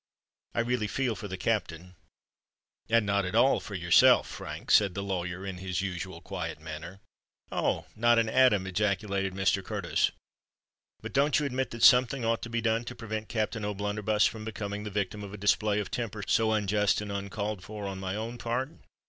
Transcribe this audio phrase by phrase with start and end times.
[0.55, 1.93] I really feel for the Captain——"
[2.89, 6.99] "And not at all for yourself, Frank?" said the lawyer, in his usual quiet manner.
[7.51, 7.85] "Oh!
[7.95, 9.63] not an atom!" ejaculated Mr.
[9.63, 10.09] Curtis.
[11.03, 14.43] "But don't you admit that something ought to be done to prevent Captain O'Blunderbuss from
[14.43, 18.15] becoming the victim of a display of temper so unjust and uncalled for on my
[18.37, 18.71] part?